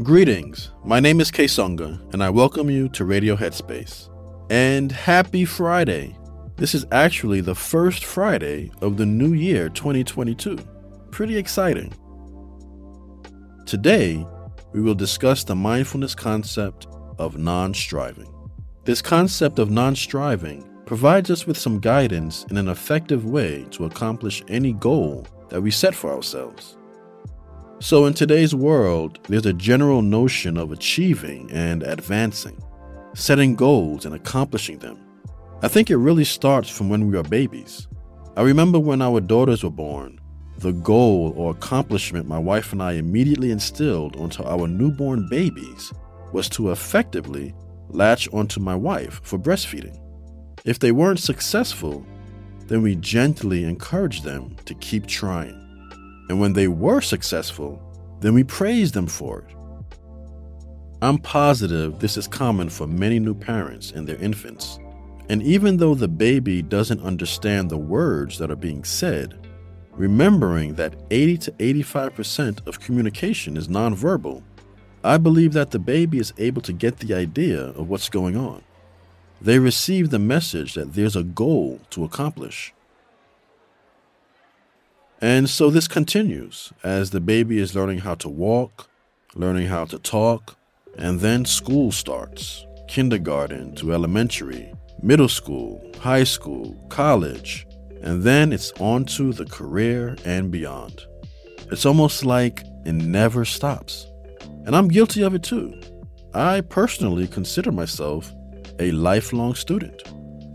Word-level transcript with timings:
Greetings, 0.00 0.70
my 0.84 1.00
name 1.00 1.20
is 1.20 1.32
Songa, 1.48 2.00
and 2.12 2.22
I 2.22 2.30
welcome 2.30 2.70
you 2.70 2.88
to 2.90 3.04
Radio 3.04 3.34
Headspace. 3.34 4.08
And 4.48 4.92
happy 4.92 5.44
Friday! 5.44 6.16
This 6.54 6.72
is 6.72 6.86
actually 6.92 7.40
the 7.40 7.56
first 7.56 8.04
Friday 8.04 8.70
of 8.80 8.96
the 8.96 9.06
new 9.06 9.32
year 9.32 9.68
2022. 9.70 10.56
Pretty 11.10 11.36
exciting. 11.36 11.92
Today, 13.66 14.24
we 14.72 14.80
will 14.80 14.94
discuss 14.94 15.42
the 15.42 15.56
mindfulness 15.56 16.14
concept 16.14 16.86
of 17.18 17.38
non 17.38 17.74
striving. 17.74 18.32
This 18.84 19.02
concept 19.02 19.58
of 19.58 19.68
non 19.68 19.96
striving 19.96 20.64
provides 20.88 21.30
us 21.30 21.46
with 21.46 21.58
some 21.58 21.78
guidance 21.78 22.46
in 22.48 22.56
an 22.56 22.66
effective 22.66 23.26
way 23.26 23.62
to 23.70 23.84
accomplish 23.84 24.42
any 24.48 24.72
goal 24.72 25.26
that 25.50 25.60
we 25.60 25.70
set 25.70 25.94
for 25.94 26.10
ourselves. 26.10 26.78
So, 27.78 28.06
in 28.06 28.14
today's 28.14 28.54
world, 28.54 29.18
there's 29.28 29.44
a 29.44 29.52
general 29.52 30.00
notion 30.00 30.56
of 30.56 30.72
achieving 30.72 31.50
and 31.52 31.82
advancing, 31.82 32.58
setting 33.14 33.54
goals 33.54 34.06
and 34.06 34.14
accomplishing 34.14 34.78
them. 34.78 34.98
I 35.60 35.68
think 35.68 35.90
it 35.90 35.98
really 35.98 36.24
starts 36.24 36.70
from 36.70 36.88
when 36.88 37.10
we 37.10 37.18
are 37.18 37.22
babies. 37.22 37.86
I 38.38 38.40
remember 38.40 38.78
when 38.78 39.02
our 39.02 39.20
daughters 39.20 39.62
were 39.62 39.70
born, 39.70 40.18
the 40.56 40.72
goal 40.72 41.34
or 41.36 41.50
accomplishment 41.50 42.26
my 42.26 42.38
wife 42.38 42.72
and 42.72 42.82
I 42.82 42.92
immediately 42.92 43.50
instilled 43.50 44.16
onto 44.16 44.42
our 44.42 44.66
newborn 44.66 45.28
babies 45.28 45.92
was 46.32 46.48
to 46.50 46.70
effectively 46.70 47.54
latch 47.90 48.26
onto 48.32 48.58
my 48.58 48.74
wife 48.74 49.20
for 49.22 49.38
breastfeeding. 49.38 50.07
If 50.64 50.78
they 50.78 50.92
weren't 50.92 51.20
successful, 51.20 52.04
then 52.66 52.82
we 52.82 52.96
gently 52.96 53.64
encourage 53.64 54.22
them 54.22 54.56
to 54.66 54.74
keep 54.74 55.06
trying. 55.06 55.64
And 56.28 56.40
when 56.40 56.52
they 56.52 56.68
were 56.68 57.00
successful, 57.00 57.82
then 58.20 58.34
we 58.34 58.44
praise 58.44 58.92
them 58.92 59.06
for 59.06 59.40
it. 59.40 59.54
I'm 61.00 61.18
positive 61.18 62.00
this 62.00 62.16
is 62.16 62.26
common 62.26 62.68
for 62.68 62.86
many 62.86 63.20
new 63.20 63.34
parents 63.34 63.92
and 63.92 64.06
their 64.06 64.16
infants. 64.16 64.78
And 65.28 65.42
even 65.42 65.76
though 65.76 65.94
the 65.94 66.08
baby 66.08 66.60
doesn't 66.62 67.02
understand 67.02 67.70
the 67.70 67.78
words 67.78 68.38
that 68.38 68.50
are 68.50 68.56
being 68.56 68.82
said, 68.82 69.38
remembering 69.92 70.74
that 70.74 70.94
80 71.10 71.38
to 71.38 71.52
85% 71.52 72.66
of 72.66 72.80
communication 72.80 73.56
is 73.56 73.68
nonverbal, 73.68 74.42
I 75.04 75.18
believe 75.18 75.52
that 75.52 75.70
the 75.70 75.78
baby 75.78 76.18
is 76.18 76.34
able 76.38 76.62
to 76.62 76.72
get 76.72 76.98
the 76.98 77.14
idea 77.14 77.60
of 77.60 77.88
what's 77.88 78.08
going 78.08 78.36
on. 78.36 78.62
They 79.40 79.58
receive 79.58 80.10
the 80.10 80.18
message 80.18 80.74
that 80.74 80.94
there's 80.94 81.16
a 81.16 81.22
goal 81.22 81.80
to 81.90 82.04
accomplish. 82.04 82.72
And 85.20 85.48
so 85.48 85.70
this 85.70 85.88
continues 85.88 86.72
as 86.82 87.10
the 87.10 87.20
baby 87.20 87.58
is 87.58 87.74
learning 87.74 87.98
how 87.98 88.14
to 88.16 88.28
walk, 88.28 88.88
learning 89.34 89.68
how 89.68 89.84
to 89.86 89.98
talk, 89.98 90.56
and 90.96 91.20
then 91.20 91.44
school 91.44 91.92
starts 91.92 92.64
kindergarten 92.88 93.74
to 93.76 93.92
elementary, 93.92 94.72
middle 95.02 95.28
school, 95.28 95.80
high 96.00 96.24
school, 96.24 96.74
college, 96.88 97.66
and 98.02 98.22
then 98.22 98.52
it's 98.52 98.72
on 98.80 99.04
to 99.04 99.32
the 99.32 99.44
career 99.44 100.16
and 100.24 100.50
beyond. 100.50 101.04
It's 101.70 101.84
almost 101.84 102.24
like 102.24 102.64
it 102.84 102.92
never 102.92 103.44
stops. 103.44 104.06
And 104.64 104.74
I'm 104.74 104.88
guilty 104.88 105.22
of 105.22 105.34
it 105.34 105.42
too. 105.42 105.80
I 106.34 106.60
personally 106.60 107.26
consider 107.26 107.72
myself 107.72 108.32
a 108.78 108.90
lifelong 108.92 109.54
student. 109.54 110.02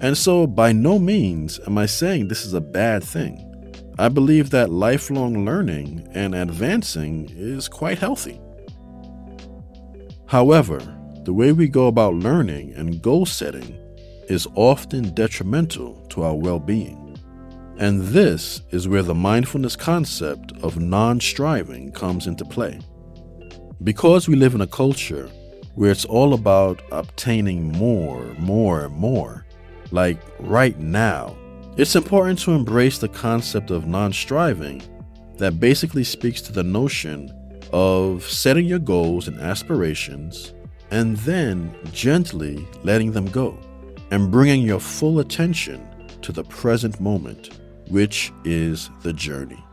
And 0.01 0.17
so, 0.17 0.45
by 0.47 0.71
no 0.71 0.99
means 0.99 1.59
am 1.65 1.77
I 1.77 1.85
saying 1.85 2.27
this 2.27 2.45
is 2.45 2.53
a 2.53 2.61
bad 2.61 3.03
thing. 3.03 3.49
I 3.97 4.09
believe 4.09 4.49
that 4.49 4.69
lifelong 4.69 5.45
learning 5.45 6.07
and 6.13 6.33
advancing 6.33 7.29
is 7.35 7.67
quite 7.67 7.99
healthy. 7.99 8.41
However, 10.25 10.79
the 11.23 11.33
way 11.33 11.51
we 11.51 11.67
go 11.67 11.87
about 11.87 12.15
learning 12.15 12.73
and 12.73 13.01
goal 13.01 13.25
setting 13.25 13.79
is 14.29 14.47
often 14.55 15.13
detrimental 15.13 16.05
to 16.09 16.23
our 16.23 16.35
well 16.35 16.59
being. 16.59 17.17
And 17.77 18.01
this 18.01 18.61
is 18.71 18.87
where 18.87 19.03
the 19.03 19.15
mindfulness 19.15 19.75
concept 19.75 20.51
of 20.63 20.79
non 20.79 21.19
striving 21.19 21.91
comes 21.91 22.27
into 22.27 22.45
play. 22.45 22.79
Because 23.83 24.27
we 24.27 24.35
live 24.35 24.55
in 24.55 24.61
a 24.61 24.67
culture 24.67 25.29
where 25.75 25.91
it's 25.91 26.05
all 26.05 26.33
about 26.33 26.81
obtaining 26.91 27.71
more, 27.71 28.23
more, 28.37 28.89
more, 28.89 29.45
like 29.91 30.17
right 30.39 30.77
now, 30.79 31.35
it's 31.77 31.95
important 31.95 32.39
to 32.39 32.51
embrace 32.51 32.99
the 32.99 33.09
concept 33.09 33.71
of 33.71 33.87
non 33.87 34.13
striving 34.13 34.81
that 35.37 35.59
basically 35.59 36.03
speaks 36.03 36.41
to 36.41 36.51
the 36.51 36.63
notion 36.63 37.31
of 37.71 38.23
setting 38.23 38.65
your 38.65 38.79
goals 38.79 39.27
and 39.27 39.39
aspirations 39.41 40.53
and 40.91 41.17
then 41.17 41.75
gently 41.91 42.67
letting 42.83 43.11
them 43.11 43.25
go 43.25 43.57
and 44.11 44.31
bringing 44.31 44.61
your 44.61 44.79
full 44.79 45.19
attention 45.19 45.87
to 46.21 46.31
the 46.31 46.43
present 46.43 46.99
moment 46.99 47.59
which 47.89 48.31
is 48.45 48.89
the 49.01 49.13
journey. 49.13 49.63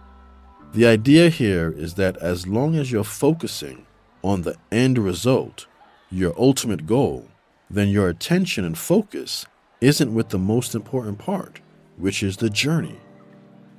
The 0.73 0.87
idea 0.87 1.29
here 1.29 1.73
is 1.73 1.95
that 1.95 2.17
as 2.19 2.47
long 2.47 2.77
as 2.77 2.91
you're 2.93 3.05
focusing 3.05 3.87
on 4.23 4.43
the 4.43 4.57
end 4.71 4.99
result, 4.99 5.67
your 6.11 6.35
ultimate 6.39 6.87
goal, 6.87 7.27
then 7.71 7.89
your 7.89 8.09
attention 8.09 8.65
and 8.65 8.77
focus 8.77 9.47
isn't 9.81 10.13
with 10.13 10.29
the 10.29 10.39
most 10.39 10.75
important 10.75 11.19
part, 11.19 11.61
which 11.97 12.23
is 12.23 12.37
the 12.37 12.51
journey. 12.51 12.99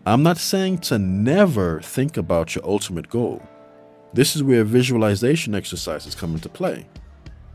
I'm 0.05 0.23
not 0.23 0.37
saying 0.37 0.79
to 0.79 0.97
never 0.97 1.81
think 1.81 2.17
about 2.17 2.55
your 2.55 2.65
ultimate 2.65 3.09
goal. 3.09 3.41
This 4.13 4.35
is 4.35 4.43
where 4.43 4.63
visualization 4.63 5.53
exercises 5.53 6.15
come 6.15 6.33
into 6.33 6.49
play. 6.49 6.87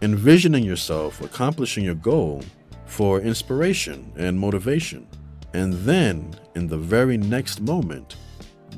Envisioning 0.03 0.65
yourself 0.65 1.21
accomplishing 1.21 1.85
your 1.85 1.95
goal 1.95 2.43
for 2.85 3.21
inspiration 3.21 4.13
and 4.17 4.39
motivation 4.39 5.07
and 5.57 5.73
then, 5.73 6.35
in 6.55 6.67
the 6.67 6.77
very 6.77 7.17
next 7.17 7.63
moment, 7.63 8.17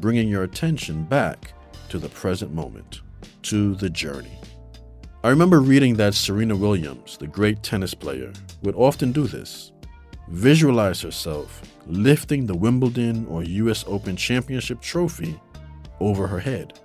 bringing 0.00 0.28
your 0.28 0.44
attention 0.44 1.02
back 1.02 1.52
to 1.88 1.98
the 1.98 2.08
present 2.08 2.52
moment, 2.52 3.00
to 3.42 3.74
the 3.74 3.90
journey. 3.90 4.38
I 5.24 5.30
remember 5.30 5.60
reading 5.60 5.94
that 5.96 6.14
Serena 6.14 6.54
Williams, 6.54 7.16
the 7.16 7.26
great 7.26 7.62
tennis 7.62 7.92
player, 7.92 8.32
would 8.62 8.76
often 8.76 9.10
do 9.10 9.26
this 9.26 9.72
visualize 10.30 11.00
herself 11.00 11.62
lifting 11.86 12.46
the 12.46 12.56
Wimbledon 12.56 13.26
or 13.26 13.42
US 13.42 13.84
Open 13.86 14.14
Championship 14.16 14.80
trophy 14.80 15.40
over 16.00 16.26
her 16.26 16.38
head. 16.38 16.78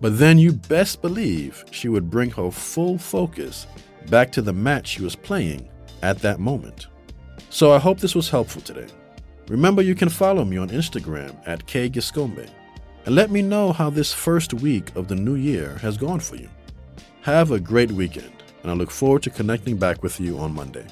But 0.00 0.18
then 0.18 0.36
you 0.38 0.52
best 0.52 1.00
believe 1.00 1.64
she 1.70 1.88
would 1.88 2.10
bring 2.10 2.30
her 2.30 2.50
full 2.50 2.98
focus 2.98 3.66
back 4.10 4.32
to 4.32 4.42
the 4.42 4.52
match 4.52 4.88
she 4.88 5.02
was 5.02 5.14
playing 5.14 5.68
at 6.02 6.18
that 6.18 6.40
moment. 6.40 6.88
So 7.50 7.72
I 7.72 7.78
hope 7.78 8.00
this 8.00 8.16
was 8.16 8.28
helpful 8.28 8.62
today. 8.62 8.86
Remember, 9.48 9.80
you 9.80 9.94
can 9.94 10.08
follow 10.08 10.44
me 10.44 10.56
on 10.56 10.70
Instagram 10.70 11.36
at 11.46 11.66
kgiscombe 11.66 12.50
and 13.06 13.14
let 13.14 13.30
me 13.30 13.42
know 13.42 13.72
how 13.72 13.90
this 13.90 14.12
first 14.12 14.54
week 14.54 14.94
of 14.96 15.08
the 15.08 15.14
new 15.14 15.36
year 15.36 15.76
has 15.78 15.96
gone 15.96 16.20
for 16.20 16.36
you. 16.36 16.48
Have 17.22 17.52
a 17.52 17.60
great 17.60 17.92
weekend, 17.92 18.32
and 18.64 18.72
I 18.72 18.74
look 18.74 18.90
forward 18.90 19.22
to 19.22 19.30
connecting 19.30 19.76
back 19.76 20.02
with 20.02 20.18
you 20.18 20.38
on 20.38 20.52
Monday. 20.52 20.84